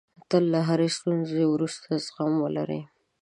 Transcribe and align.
تل 0.29 0.43
له 0.53 0.59
هرې 0.67 0.89
ستونزې 0.97 1.43
وروسته 1.47 1.89
زغم 2.05 2.33
ولرئ. 2.41 2.81